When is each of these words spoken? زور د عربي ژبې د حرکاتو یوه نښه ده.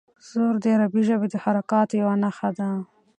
زور 0.29 0.53
د 0.63 0.65
عربي 0.75 1.01
ژبې 1.09 1.27
د 1.31 1.35
حرکاتو 1.43 1.93
یوه 2.01 2.15
نښه 2.23 2.49
ده. 2.57 2.69